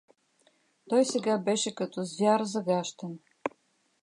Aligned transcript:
Той 0.89 1.05
сега 1.05 1.37
беше 1.37 1.75
като 1.75 2.03
звяр 2.03 2.43
загащен. 2.43 3.19